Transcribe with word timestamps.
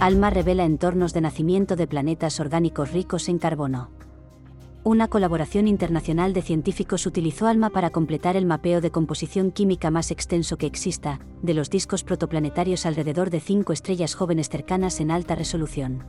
ALMA 0.00 0.30
revela 0.30 0.64
entornos 0.64 1.12
de 1.12 1.20
nacimiento 1.20 1.74
de 1.74 1.88
planetas 1.88 2.38
orgánicos 2.38 2.92
ricos 2.92 3.28
en 3.28 3.38
carbono. 3.38 3.90
Una 4.84 5.08
colaboración 5.08 5.66
internacional 5.66 6.32
de 6.32 6.40
científicos 6.40 7.04
utilizó 7.04 7.48
ALMA 7.48 7.70
para 7.70 7.90
completar 7.90 8.36
el 8.36 8.46
mapeo 8.46 8.80
de 8.80 8.92
composición 8.92 9.50
química 9.50 9.90
más 9.90 10.12
extenso 10.12 10.56
que 10.56 10.66
exista, 10.66 11.18
de 11.42 11.52
los 11.52 11.68
discos 11.68 12.04
protoplanetarios 12.04 12.86
alrededor 12.86 13.30
de 13.30 13.40
cinco 13.40 13.72
estrellas 13.72 14.14
jóvenes 14.14 14.48
cercanas 14.48 15.00
en 15.00 15.10
alta 15.10 15.34
resolución. 15.34 16.04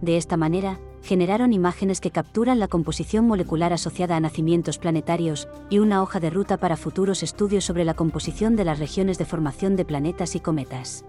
De 0.00 0.16
esta 0.16 0.36
manera, 0.36 0.80
generaron 1.04 1.52
imágenes 1.52 2.00
que 2.00 2.10
capturan 2.10 2.58
la 2.58 2.66
composición 2.66 3.24
molecular 3.28 3.72
asociada 3.72 4.16
a 4.16 4.20
nacimientos 4.20 4.78
planetarios 4.78 5.46
y 5.70 5.78
una 5.78 6.02
hoja 6.02 6.18
de 6.18 6.30
ruta 6.30 6.56
para 6.56 6.76
futuros 6.76 7.22
estudios 7.22 7.64
sobre 7.64 7.84
la 7.84 7.94
composición 7.94 8.56
de 8.56 8.64
las 8.64 8.80
regiones 8.80 9.16
de 9.16 9.26
formación 9.26 9.76
de 9.76 9.84
planetas 9.84 10.34
y 10.34 10.40
cometas 10.40 11.04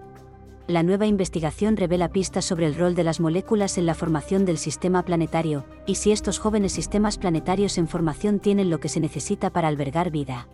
la 0.66 0.82
nueva 0.82 1.04
investigación 1.06 1.76
revela 1.76 2.08
pistas 2.08 2.46
sobre 2.46 2.66
el 2.66 2.74
rol 2.74 2.94
de 2.94 3.04
las 3.04 3.20
moléculas 3.20 3.76
en 3.76 3.84
la 3.84 3.94
formación 3.94 4.46
del 4.46 4.56
sistema 4.56 5.04
planetario, 5.04 5.66
y 5.86 5.96
si 5.96 6.10
estos 6.10 6.38
jóvenes 6.38 6.72
sistemas 6.72 7.18
planetarios 7.18 7.76
en 7.76 7.86
formación 7.86 8.40
tienen 8.40 8.70
lo 8.70 8.80
que 8.80 8.88
se 8.88 9.00
necesita 9.00 9.50
para 9.50 9.68
albergar 9.68 10.10
vida. 10.10 10.48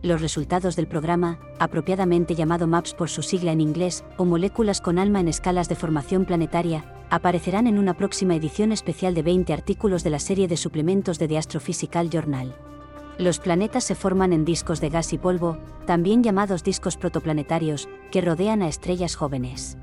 Los 0.00 0.22
resultados 0.22 0.76
del 0.76 0.86
programa, 0.86 1.38
apropiadamente 1.58 2.34
llamado 2.34 2.66
MAPS 2.66 2.94
por 2.94 3.10
su 3.10 3.22
sigla 3.22 3.52
en 3.52 3.60
inglés, 3.60 4.04
o 4.16 4.24
moléculas 4.24 4.80
con 4.80 4.98
alma 4.98 5.20
en 5.20 5.28
escalas 5.28 5.68
de 5.68 5.76
formación 5.76 6.24
planetaria, 6.24 6.84
aparecerán 7.10 7.66
en 7.66 7.78
una 7.78 7.94
próxima 7.94 8.34
edición 8.34 8.72
especial 8.72 9.14
de 9.14 9.22
20 9.22 9.52
artículos 9.52 10.04
de 10.04 10.10
la 10.10 10.18
serie 10.20 10.48
de 10.48 10.56
suplementos 10.56 11.18
de 11.18 11.28
The 11.28 11.38
Astrophysical 11.38 12.08
Journal. 12.08 12.54
Los 13.18 13.38
planetas 13.38 13.84
se 13.84 13.94
forman 13.94 14.32
en 14.32 14.44
discos 14.44 14.80
de 14.80 14.90
gas 14.90 15.12
y 15.12 15.18
polvo, 15.18 15.56
también 15.86 16.22
llamados 16.22 16.64
discos 16.64 16.96
protoplanetarios, 16.96 17.88
que 18.10 18.20
rodean 18.20 18.60
a 18.62 18.68
estrellas 18.68 19.14
jóvenes. 19.14 19.78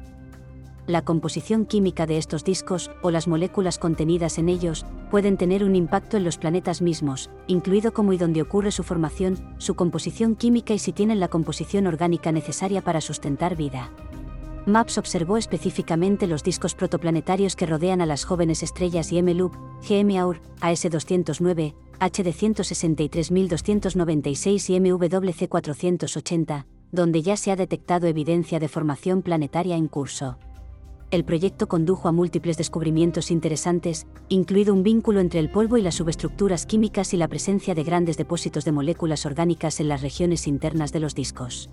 La 0.86 1.04
composición 1.04 1.66
química 1.66 2.06
de 2.06 2.18
estos 2.18 2.44
discos, 2.44 2.92
o 3.02 3.12
las 3.12 3.30
moléculas 3.30 3.78
contenidas 3.78 4.38
en 4.38 4.50
ellos, 4.50 4.86
pueden 5.10 5.38
tener 5.38 5.64
un 5.64 5.76
impacto 5.76 6.18
en 6.18 6.26
los 6.26 6.38
planetas 6.38 6.82
mismos, 6.82 7.30
incluido 7.48 7.94
cómo 7.94 8.12
y 8.12 8.18
dónde 8.18 8.42
ocurre 8.42 8.72
su 8.72 8.84
formación, 8.84 9.56
su 9.60 9.76
composición 9.76 10.36
química 10.36 10.74
y 10.74 10.80
si 10.80 10.92
tienen 10.92 11.22
la 11.22 11.30
composición 11.30 11.88
orgánica 11.88 12.34
necesaria 12.34 12.82
para 12.82 13.00
sustentar 13.00 13.56
vida. 13.56 13.92
MAPS 14.68 15.00
observó 15.00 15.38
específicamente 15.38 16.28
los 16.28 16.44
discos 16.44 16.76
protoplanetarios 16.76 17.56
que 17.56 17.66
rodean 17.66 18.00
a 18.00 18.06
las 18.06 18.26
jóvenes 18.26 18.62
estrellas 18.62 19.12
y 19.12 19.18
M-Loop, 19.18 19.56
GM-AUR, 19.82 20.40
AS209, 20.62 21.74
HD 22.00 22.32
163.296 22.32 24.70
y 24.70 24.80
MWC 24.80 25.50
480, 25.50 26.68
donde 26.92 27.24
ya 27.24 27.38
se 27.38 27.50
ha 27.52 27.56
detectado 27.56 28.06
evidencia 28.06 28.60
de 28.60 28.68
formación 28.68 29.24
planetaria 29.24 29.78
en 29.78 29.88
curso. 29.88 30.38
El 31.10 31.26
proyecto 31.26 31.68
condujo 31.68 32.08
a 32.08 32.12
múltiples 32.12 32.58
descubrimientos 32.58 33.32
interesantes, 33.32 34.06
incluido 34.30 34.76
un 34.76 34.84
vínculo 34.84 35.22
entre 35.22 35.40
el 35.40 35.50
polvo 35.50 35.78
y 35.78 35.82
las 35.82 35.96
subestructuras 35.96 36.68
químicas 36.68 37.16
y 37.16 37.18
la 37.18 37.28
presencia 37.28 37.74
de 37.74 37.84
grandes 37.84 38.16
depósitos 38.16 38.64
de 38.64 38.72
moléculas 38.72 39.26
orgánicas 39.26 39.80
en 39.80 39.88
las 39.88 40.04
regiones 40.04 40.46
internas 40.48 40.94
de 40.94 41.00
los 41.00 41.16
discos. 41.16 41.72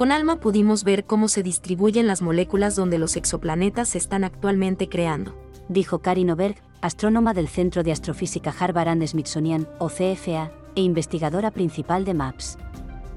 Con 0.00 0.12
ALMA 0.12 0.40
pudimos 0.40 0.82
ver 0.82 1.04
cómo 1.04 1.28
se 1.28 1.42
distribuyen 1.42 2.06
las 2.06 2.22
moléculas 2.22 2.74
donde 2.74 2.96
los 2.96 3.16
exoplanetas 3.16 3.90
se 3.90 3.98
están 3.98 4.24
actualmente 4.24 4.88
creando, 4.88 5.36
dijo 5.68 5.98
Karin 5.98 6.30
Oberg, 6.30 6.56
astrónoma 6.80 7.34
del 7.34 7.48
Centro 7.48 7.82
de 7.82 7.92
Astrofísica 7.92 8.50
Harvard 8.58 8.88
and 8.88 9.06
Smithsonian, 9.06 9.68
o 9.78 9.90
CFA, 9.90 10.52
e 10.74 10.80
investigadora 10.80 11.50
principal 11.50 12.06
de 12.06 12.14
MAPS. 12.14 12.56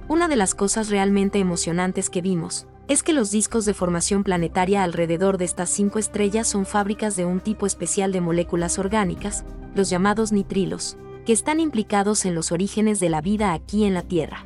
Una 0.09 0.27
de 0.27 0.35
las 0.35 0.55
cosas 0.55 0.89
realmente 0.89 1.39
emocionantes 1.39 2.09
que 2.09 2.21
vimos 2.21 2.67
es 2.89 3.01
que 3.01 3.13
los 3.13 3.31
discos 3.31 3.63
de 3.63 3.73
formación 3.73 4.25
planetaria 4.25 4.83
alrededor 4.83 5.37
de 5.37 5.45
estas 5.45 5.69
cinco 5.69 5.99
estrellas 5.99 6.49
son 6.49 6.65
fábricas 6.65 7.15
de 7.15 7.23
un 7.23 7.39
tipo 7.39 7.65
especial 7.65 8.11
de 8.11 8.19
moléculas 8.19 8.77
orgánicas, 8.77 9.45
los 9.73 9.89
llamados 9.89 10.33
nitrilos, 10.33 10.97
que 11.25 11.31
están 11.31 11.61
implicados 11.61 12.25
en 12.25 12.35
los 12.35 12.51
orígenes 12.51 12.99
de 12.99 13.07
la 13.07 13.21
vida 13.21 13.53
aquí 13.53 13.85
en 13.85 13.93
la 13.93 14.01
Tierra. 14.01 14.45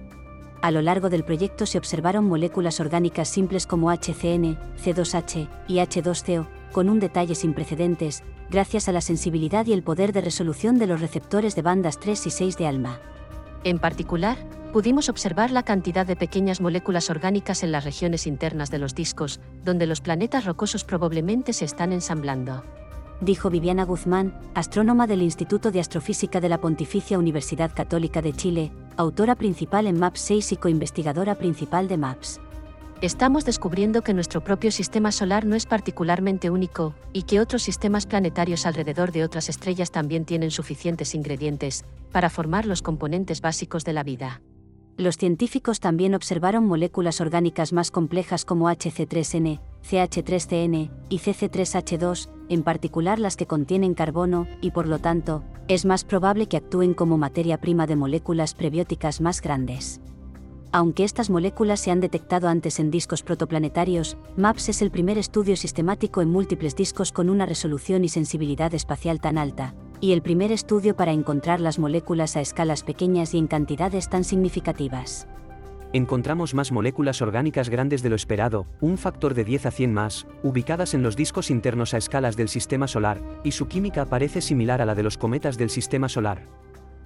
A 0.61 0.71
lo 0.71 0.81
largo 0.81 1.09
del 1.09 1.23
proyecto 1.23 1.65
se 1.65 1.77
observaron 1.77 2.25
moléculas 2.25 2.79
orgánicas 2.79 3.29
simples 3.29 3.67
como 3.67 3.91
HCN, 3.91 4.57
C2H 4.83 5.47
y 5.67 5.75
H2CO, 5.75 6.47
con 6.71 6.89
un 6.89 6.99
detalle 6.99 7.35
sin 7.35 7.53
precedentes, 7.53 8.23
gracias 8.49 8.89
a 8.89 8.91
la 8.91 9.01
sensibilidad 9.01 9.65
y 9.67 9.73
el 9.73 9.83
poder 9.83 10.13
de 10.13 10.21
resolución 10.21 10.79
de 10.79 10.87
los 10.87 10.99
receptores 10.99 11.55
de 11.55 11.61
bandas 11.61 11.99
3 11.99 12.27
y 12.27 12.29
6 12.31 12.57
de 12.57 12.67
ALMA. 12.67 12.99
En 13.63 13.77
particular, 13.77 14.37
pudimos 14.73 15.09
observar 15.09 15.51
la 15.51 15.63
cantidad 15.63 16.05
de 16.05 16.15
pequeñas 16.15 16.59
moléculas 16.59 17.09
orgánicas 17.09 17.63
en 17.63 17.71
las 17.71 17.83
regiones 17.83 18.25
internas 18.25 18.71
de 18.71 18.79
los 18.79 18.95
discos, 18.95 19.39
donde 19.63 19.87
los 19.87 20.01
planetas 20.01 20.45
rocosos 20.45 20.83
probablemente 20.83 21.53
se 21.53 21.65
están 21.65 21.93
ensamblando. 21.93 22.63
Dijo 23.21 23.49
Viviana 23.49 23.83
Guzmán, 23.83 24.39
astrónoma 24.53 25.07
del 25.07 25.21
Instituto 25.21 25.71
de 25.71 25.79
Astrofísica 25.79 26.39
de 26.39 26.49
la 26.49 26.59
Pontificia 26.59 27.17
Universidad 27.17 27.71
Católica 27.73 28.21
de 28.21 28.33
Chile, 28.33 28.71
autora 28.97 29.35
principal 29.35 29.85
en 29.85 29.99
MAPS 29.99 30.19
6 30.21 30.51
y 30.53 30.57
coinvestigadora 30.57 31.35
principal 31.35 31.87
de 31.87 31.97
MAPS. 31.97 32.41
Estamos 32.99 33.45
descubriendo 33.45 34.01
que 34.01 34.15
nuestro 34.15 34.43
propio 34.43 34.71
sistema 34.71 35.11
solar 35.11 35.45
no 35.45 35.55
es 35.55 35.67
particularmente 35.67 36.49
único, 36.49 36.95
y 37.13 37.23
que 37.23 37.39
otros 37.39 37.61
sistemas 37.61 38.07
planetarios 38.07 38.65
alrededor 38.65 39.11
de 39.11 39.23
otras 39.23 39.49
estrellas 39.49 39.91
también 39.91 40.25
tienen 40.25 40.49
suficientes 40.49 41.13
ingredientes 41.13 41.85
para 42.11 42.31
formar 42.31 42.65
los 42.65 42.81
componentes 42.81 43.39
básicos 43.39 43.83
de 43.83 43.93
la 43.93 44.01
vida. 44.01 44.41
Los 44.97 45.17
científicos 45.17 45.79
también 45.79 46.15
observaron 46.15 46.65
moléculas 46.65 47.21
orgánicas 47.21 47.71
más 47.71 47.91
complejas 47.91 48.45
como 48.45 48.67
HC3N, 48.67 49.59
CH3CN 49.87 50.89
y 51.09 51.19
CC3H2, 51.19 52.29
en 52.49 52.63
particular 52.63 53.19
las 53.19 53.35
que 53.35 53.45
contienen 53.45 53.93
carbono, 53.93 54.47
y 54.59 54.71
por 54.71 54.87
lo 54.87 54.97
tanto, 54.97 55.43
es 55.67 55.85
más 55.85 56.03
probable 56.03 56.47
que 56.47 56.57
actúen 56.57 56.95
como 56.95 57.19
materia 57.19 57.59
prima 57.59 57.85
de 57.85 57.95
moléculas 57.95 58.55
prebióticas 58.55 59.21
más 59.21 59.39
grandes. 59.39 60.01
Aunque 60.71 61.03
estas 61.03 61.29
moléculas 61.29 61.79
se 61.79 61.91
han 61.91 61.99
detectado 61.99 62.47
antes 62.47 62.79
en 62.79 62.89
discos 62.89 63.21
protoplanetarios, 63.21 64.17
MAPS 64.35 64.69
es 64.69 64.81
el 64.81 64.89
primer 64.89 65.19
estudio 65.19 65.55
sistemático 65.57 66.23
en 66.23 66.31
múltiples 66.31 66.75
discos 66.75 67.11
con 67.11 67.29
una 67.29 67.45
resolución 67.45 68.03
y 68.03 68.09
sensibilidad 68.09 68.73
espacial 68.73 69.21
tan 69.21 69.37
alta, 69.37 69.75
y 69.99 70.11
el 70.13 70.21
primer 70.21 70.51
estudio 70.51 70.95
para 70.95 71.11
encontrar 71.11 71.59
las 71.59 71.79
moléculas 71.79 72.35
a 72.35 72.41
escalas 72.41 72.83
pequeñas 72.83 73.33
y 73.33 73.37
en 73.37 73.47
cantidades 73.47 74.09
tan 74.09 74.23
significativas. 74.23 75.27
Encontramos 75.93 76.53
más 76.53 76.71
moléculas 76.71 77.21
orgánicas 77.21 77.69
grandes 77.69 78.03
de 78.03 78.09
lo 78.09 78.15
esperado, 78.15 78.67
un 78.81 78.97
factor 78.97 79.33
de 79.33 79.43
10 79.43 79.67
a 79.67 79.71
100 79.71 79.93
más, 79.93 80.27
ubicadas 80.43 80.93
en 80.93 81.03
los 81.03 81.15
discos 81.15 81.49
internos 81.49 81.93
a 81.93 81.97
escalas 81.97 82.35
del 82.35 82.49
sistema 82.49 82.87
solar, 82.87 83.21
y 83.43 83.51
su 83.51 83.67
química 83.67 84.05
parece 84.05 84.41
similar 84.41 84.81
a 84.81 84.85
la 84.85 84.95
de 84.95 85.03
los 85.03 85.17
cometas 85.17 85.57
del 85.57 85.69
sistema 85.69 86.09
solar 86.09 86.47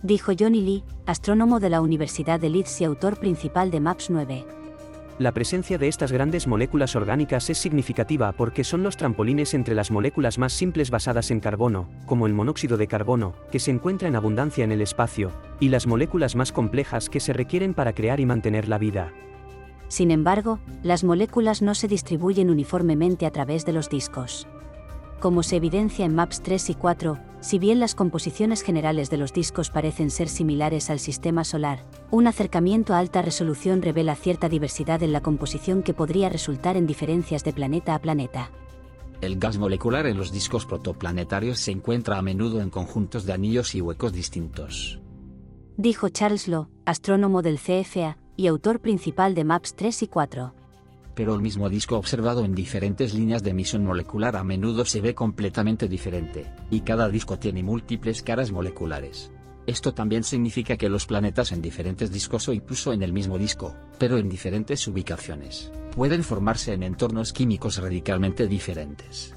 dijo 0.04 0.32
Johnny 0.38 0.62
Lee, 0.62 0.84
astrónomo 1.06 1.60
de 1.60 1.70
la 1.70 1.82
Universidad 1.82 2.40
de 2.40 2.50
Leeds 2.50 2.82
y 2.82 2.86
autor 2.86 3.20
principal 3.20 3.72
de 3.72 3.80
MAPS 3.80 4.10
9. 4.10 4.61
La 5.20 5.34
presencia 5.34 5.78
de 5.78 5.88
estas 5.88 6.12
grandes 6.12 6.48
moléculas 6.48 6.96
orgánicas 6.96 7.50
es 7.50 7.58
significativa 7.58 8.32
porque 8.32 8.64
son 8.64 8.82
los 8.82 8.98
trampolines 8.98 9.54
entre 9.54 9.76
las 9.76 9.92
moléculas 9.92 10.38
más 10.38 10.54
simples 10.54 10.90
basadas 10.90 11.32
en 11.32 11.40
carbono, 11.40 11.88
como 12.06 12.26
el 12.28 12.34
monóxido 12.34 12.78
de 12.78 12.88
carbono, 12.88 13.34
que 13.52 13.60
se 13.60 13.72
encuentra 13.72 14.08
en 14.08 14.16
abundancia 14.16 14.64
en 14.64 14.72
el 14.72 14.82
espacio, 14.82 15.32
y 15.60 15.70
las 15.70 15.86
moléculas 15.86 16.36
más 16.36 16.52
complejas 16.52 17.10
que 17.10 17.20
se 17.20 17.34
requieren 17.34 17.74
para 17.74 17.94
crear 17.94 18.20
y 18.20 18.26
mantener 18.26 18.68
la 18.68 18.78
vida. 18.78 19.12
Sin 19.90 20.10
embargo, 20.10 20.60
las 20.84 21.04
moléculas 21.04 21.62
no 21.62 21.76
se 21.76 21.88
distribuyen 21.88 22.50
uniformemente 22.50 23.26
a 23.26 23.32
través 23.32 23.66
de 23.66 23.74
los 23.74 23.90
discos. 23.90 24.48
Como 25.22 25.44
se 25.44 25.56
evidencia 25.56 26.04
en 26.04 26.16
MAPS 26.16 26.42
3 26.42 26.72
y 26.72 26.74
4, 26.74 27.20
si 27.42 27.60
bien 27.60 27.80
las 27.80 27.94
composiciones 27.94 28.64
generales 28.64 29.12
de 29.12 29.18
los 29.18 29.32
discos 29.32 29.70
parecen 29.70 30.10
ser 30.10 30.28
similares 30.28 30.90
al 30.90 30.98
sistema 30.98 31.44
solar, 31.44 31.86
un 32.10 32.26
acercamiento 32.26 32.96
a 32.96 32.98
alta 32.98 33.22
resolución 33.22 33.84
revela 33.84 34.16
cierta 34.16 34.50
diversidad 34.50 35.04
en 35.04 35.12
la 35.14 35.22
composición 35.22 35.84
que 35.84 35.94
podría 35.94 36.30
resultar 36.30 36.76
en 36.76 36.88
diferencias 36.88 37.44
de 37.44 37.54
planeta 37.54 37.94
a 37.94 38.00
planeta. 38.00 38.50
El 39.22 39.38
gas 39.38 39.60
molecular 39.60 40.08
en 40.08 40.18
los 40.18 40.32
discos 40.32 40.66
protoplanetarios 40.66 41.60
se 41.60 41.70
encuentra 41.70 42.18
a 42.18 42.24
menudo 42.24 42.60
en 42.60 42.72
conjuntos 42.72 43.24
de 43.24 43.34
anillos 43.34 43.76
y 43.76 43.82
huecos 43.82 44.14
distintos. 44.14 45.00
Dijo 45.78 46.10
Charles 46.10 46.48
Lowe, 46.48 46.68
astrónomo 46.86 47.44
del 47.44 47.60
CFA, 47.60 48.18
y 48.38 48.48
autor 48.48 48.80
principal 48.80 49.36
de 49.36 49.44
MAPS 49.44 49.76
3 49.76 50.02
y 50.02 50.08
4 50.08 50.61
pero 51.16 51.34
el 51.36 51.42
mismo 51.42 51.70
disco 51.70 51.98
observado 51.98 52.46
en 52.46 52.56
diferentes 52.56 53.14
líneas 53.14 53.44
de 53.44 53.52
emisión 53.52 53.86
molecular 53.86 54.36
a 54.36 54.44
menudo 54.44 54.86
se 54.86 55.02
ve 55.02 55.16
completamente 55.16 55.88
diferente, 55.88 56.52
y 56.70 56.82
cada 56.82 57.10
disco 57.10 57.38
tiene 57.38 57.64
múltiples 57.64 58.22
caras 58.22 58.52
moleculares. 58.52 59.32
Esto 59.68 59.94
también 59.94 60.24
significa 60.24 60.76
que 60.76 60.90
los 60.90 61.06
planetas 61.06 61.52
en 61.52 61.62
diferentes 61.62 62.12
discos 62.12 62.48
o 62.48 62.54
incluso 62.54 62.94
en 62.94 63.04
el 63.04 63.14
mismo 63.14 63.38
disco, 63.38 63.76
pero 64.00 64.18
en 64.18 64.28
diferentes 64.28 64.88
ubicaciones, 64.88 65.72
pueden 65.96 66.24
formarse 66.24 66.74
en 66.74 66.84
entornos 66.84 67.32
químicos 67.32 67.78
radicalmente 67.78 68.48
diferentes. 68.48 69.36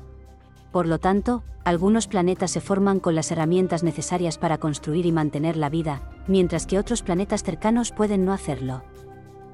Por 0.73 0.87
lo 0.87 0.99
tanto, 0.99 1.45
algunos 1.65 2.09
planetas 2.09 2.51
se 2.51 2.61
forman 2.61 3.01
con 3.01 3.15
las 3.15 3.31
herramientas 3.31 3.83
necesarias 3.85 4.39
para 4.39 4.59
construir 4.59 5.07
y 5.07 5.13
mantener 5.13 5.57
la 5.57 5.69
vida, 5.69 6.03
mientras 6.27 6.67
que 6.67 6.79
otros 6.79 7.03
planetas 7.03 7.43
cercanos 7.43 7.93
pueden 7.93 8.25
no 8.25 8.33
hacerlo. 8.33 8.83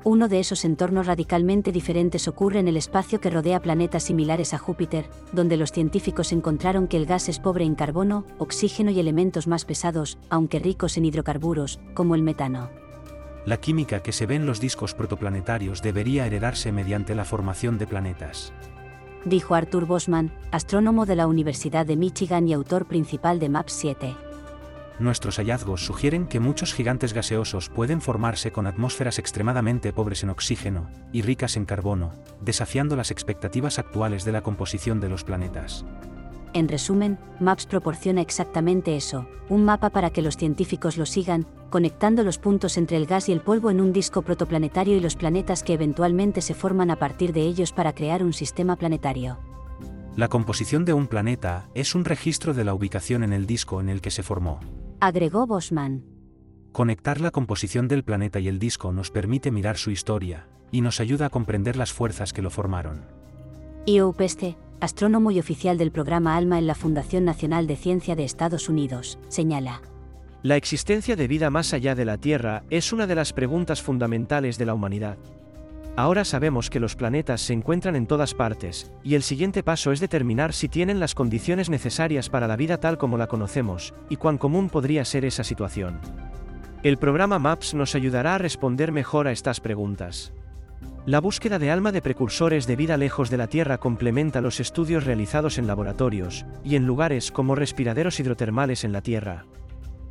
Uno 0.03 0.29
de 0.29 0.41
esos 0.41 0.65
entornos 0.65 1.07
radicalmente 1.07 1.73
diferentes 1.73 2.27
ocurre 2.27 2.59
en 2.59 2.69
el 2.69 2.79
espacio 2.79 3.21
que 3.21 3.29
rodea 3.29 3.61
planetas 3.61 4.05
similares 4.05 4.55
a 4.55 4.59
Júpiter, 4.59 5.11
donde 5.33 5.59
los 5.59 5.73
científicos 5.73 6.33
encontraron 6.33 6.89
que 6.89 6.97
el 6.97 7.05
gas 7.05 7.29
es 7.29 7.39
pobre 7.39 7.65
en 7.65 7.75
carbono, 7.75 8.25
oxígeno 8.39 8.91
y 8.91 8.99
elementos 8.99 9.47
más 9.47 9.67
pesados, 9.67 10.17
aunque 10.31 10.59
ricos 10.59 10.97
en 10.97 11.05
hidrocarburos, 11.05 11.81
como 11.93 12.15
el 12.15 12.23
metano. 12.23 12.71
La 13.45 13.59
química 13.59 14.03
que 14.03 14.13
se 14.13 14.25
ve 14.25 14.37
en 14.37 14.47
los 14.47 14.59
discos 14.59 14.95
protoplanetarios 14.95 15.83
debería 15.83 16.27
heredarse 16.27 16.73
mediante 16.73 17.15
la 17.15 17.27
formación 17.27 17.77
de 17.77 17.87
planetas. 17.87 18.55
Dijo 19.27 19.55
Arthur 19.55 19.85
Bosman, 19.85 20.33
astrónomo 20.51 21.05
de 21.05 21.17
la 21.17 21.27
Universidad 21.27 21.85
de 21.85 21.97
Michigan 21.97 22.49
y 22.49 22.55
autor 22.55 22.87
principal 22.87 23.39
de 23.39 23.51
MAPS 23.51 23.73
7 23.75 24.30
nuestros 25.01 25.37
hallazgos 25.37 25.85
sugieren 25.85 26.27
que 26.27 26.41
muchos 26.41 26.75
gigantes 26.75 27.13
gaseosos 27.13 27.69
pueden 27.69 28.01
formarse 28.01 28.53
con 28.53 28.67
atmósferas 28.67 29.19
extremadamente 29.19 29.93
pobres 29.93 30.23
en 30.23 30.31
oxígeno 30.31 30.89
y 31.13 31.23
ricas 31.23 31.57
en 31.57 31.65
carbono, 31.65 32.13
desafiando 32.41 32.97
las 32.97 33.11
expectativas 33.11 33.79
actuales 33.79 34.25
de 34.25 34.33
la 34.33 34.43
composición 34.43 35.01
de 35.01 35.09
los 35.09 35.25
planetas. 35.25 35.85
En 36.53 36.69
resumen, 36.69 37.19
MAPS 37.39 37.67
proporciona 37.67 38.21
exactamente 38.21 38.97
eso, 38.97 39.29
un 39.49 39.65
mapa 39.65 39.91
para 39.91 40.11
que 40.11 40.23
los 40.23 40.37
científicos 40.37 40.97
lo 40.97 41.07
sigan, 41.07 41.47
conectando 41.71 42.25
los 42.25 42.39
puntos 42.39 42.77
entre 42.77 42.97
el 42.97 43.07
gas 43.07 43.29
y 43.29 43.33
el 43.33 43.41
polvo 43.41 43.71
en 43.71 43.81
un 43.81 43.93
disco 43.93 44.23
protoplanetario 44.23 44.97
y 44.97 45.01
los 45.01 45.15
planetas 45.15 45.63
que 45.63 45.75
eventualmente 45.75 46.41
se 46.41 46.55
forman 46.55 46.91
a 46.91 46.97
partir 46.97 47.33
de 47.33 47.43
ellos 47.43 47.73
para 47.73 47.95
crear 47.95 48.25
un 48.25 48.33
sistema 48.33 48.75
planetario. 48.75 49.39
La 50.17 50.27
composición 50.27 50.85
de 50.85 50.93
un 50.93 51.07
planeta 51.07 51.69
es 51.75 51.95
un 51.95 52.05
registro 52.05 52.53
de 52.53 52.65
la 52.65 52.75
ubicación 52.75 53.23
en 53.23 53.33
el 53.33 53.47
disco 53.47 53.81
en 53.81 53.89
el 53.89 54.01
que 54.01 54.11
se 54.11 54.25
formó 54.25 54.59
agregó 55.01 55.47
Bosman. 55.47 56.05
Conectar 56.73 57.21
la 57.21 57.31
composición 57.31 57.89
del 57.89 58.05
planeta 58.05 58.39
y 58.39 58.49
el 58.49 58.59
disco 58.59 58.93
nos 58.93 59.11
permite 59.11 59.51
mirar 59.51 59.77
su 59.77 59.91
historia, 59.91 60.47
y 60.71 60.83
nos 60.83 61.01
ayuda 61.01 61.27
a 61.27 61.31
comprender 61.31 61.77
las 61.77 61.93
fuerzas 61.93 62.33
que 62.33 62.43
lo 62.43 62.51
formaron. 62.51 63.07
Io 63.87 64.13
Peste, 64.13 64.57
astrónomo 64.81 65.31
y 65.31 65.41
oficial 65.41 65.79
del 65.79 65.91
programa 65.91 66.37
ALMA 66.37 66.59
en 66.59 66.67
la 66.67 66.75
Fundación 66.75 67.25
Nacional 67.25 67.67
de 67.67 67.77
Ciencia 67.77 68.15
de 68.15 68.25
Estados 68.25 68.69
Unidos, 68.69 69.19
señala. 69.29 69.83
La 70.43 70.57
existencia 70.57 71.17
de 71.17 71.29
vida 71.29 71.51
más 71.51 71.75
allá 71.75 71.95
de 71.95 72.05
la 72.05 72.19
Tierra 72.19 72.63
es 72.71 72.93
una 72.93 73.07
de 73.07 73.15
las 73.15 73.33
preguntas 73.33 73.83
fundamentales 73.83 74.59
de 74.59 74.67
la 74.67 74.75
humanidad. 74.75 75.19
Ahora 75.97 76.25
sabemos 76.25 76.71
que 76.71 76.81
los 76.81 76.97
planetas 76.97 77.41
se 77.41 77.53
encuentran 77.53 77.97
en 77.97 78.07
todas 78.07 78.35
partes, 78.35 78.91
y 79.03 79.15
el 79.17 79.23
siguiente 79.23 79.63
paso 79.63 79.93
es 79.93 80.01
determinar 80.01 80.53
si 80.53 80.69
tienen 80.69 81.01
las 81.01 81.15
condiciones 81.15 81.69
necesarias 81.69 82.31
para 82.31 82.47
la 82.47 82.57
vida 82.57 82.79
tal 82.79 82.97
como 82.97 83.19
la 83.19 83.27
conocemos, 83.27 83.93
y 84.09 84.17
cuán 84.17 84.39
común 84.39 84.71
podría 84.71 85.05
ser 85.05 85.25
esa 85.25 85.45
situación. 85.45 86.01
El 86.83 86.97
programa 86.97 87.39
MAPS 87.39 87.75
nos 87.75 87.95
ayudará 87.95 88.37
a 88.37 88.39
responder 88.39 88.93
mejor 88.93 89.27
a 89.27 89.33
estas 89.33 89.61
preguntas. 89.61 90.33
La 91.07 91.21
búsqueda 91.21 91.59
de 91.59 91.71
alma 91.71 91.93
de 91.93 92.03
precursores 92.03 92.67
de 92.67 92.77
vida 92.77 92.97
lejos 92.97 93.29
de 93.29 93.37
la 93.37 93.49
Tierra 93.49 93.79
complementa 93.79 94.41
los 94.41 94.61
estudios 94.61 95.05
realizados 95.05 95.59
en 95.59 95.67
laboratorios, 95.67 96.47
y 96.65 96.77
en 96.77 96.87
lugares 96.87 97.33
como 97.33 97.55
respiraderos 97.55 98.21
hidrotermales 98.21 98.85
en 98.85 98.93
la 98.93 99.03
Tierra. 99.03 99.45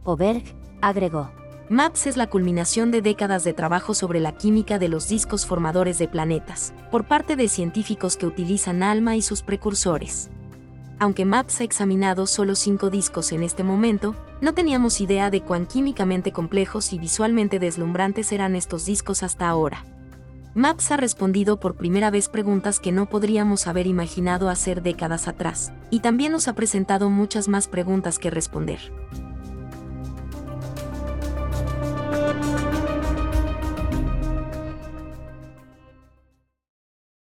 Oberg, 0.03 0.43
agregó. 0.81 1.31
MAPS 1.71 2.07
es 2.07 2.17
la 2.17 2.25
culminación 2.25 2.89
de 2.89 3.03
décadas 3.03 3.43
de 3.43 3.53
trabajo 3.53 3.93
sobre 3.93 4.19
la 4.19 4.31
química 4.31 4.79
de 4.79 4.87
los 4.87 5.07
discos 5.07 5.45
formadores 5.45 5.99
de 5.99 6.07
planetas, 6.07 6.73
por 6.89 7.05
parte 7.05 7.35
de 7.35 7.47
científicos 7.47 8.17
que 8.17 8.25
utilizan 8.25 8.81
ALMA 8.81 9.15
y 9.15 9.21
sus 9.21 9.43
precursores. 9.43 10.31
Aunque 10.97 11.25
MAPS 11.25 11.61
ha 11.61 11.63
examinado 11.65 12.25
solo 12.25 12.55
cinco 12.55 12.89
discos 12.89 13.31
en 13.31 13.43
este 13.43 13.63
momento, 13.63 14.15
no 14.41 14.55
teníamos 14.55 14.99
idea 14.99 15.29
de 15.29 15.41
cuán 15.41 15.67
químicamente 15.67 16.31
complejos 16.31 16.91
y 16.91 16.97
visualmente 16.97 17.59
deslumbrantes 17.59 18.31
eran 18.31 18.55
estos 18.55 18.87
discos 18.87 19.21
hasta 19.21 19.47
ahora. 19.47 19.85
MAPS 20.55 20.89
ha 20.93 20.97
respondido 20.97 21.59
por 21.59 21.75
primera 21.75 22.09
vez 22.09 22.29
preguntas 22.29 22.79
que 22.79 22.91
no 22.91 23.05
podríamos 23.05 23.67
haber 23.67 23.85
imaginado 23.85 24.49
hacer 24.49 24.81
décadas 24.81 25.27
atrás, 25.27 25.71
y 25.91 25.99
también 25.99 26.31
nos 26.31 26.47
ha 26.47 26.53
presentado 26.53 27.11
muchas 27.11 27.47
más 27.47 27.67
preguntas 27.67 28.17
que 28.17 28.31
responder. 28.31 28.79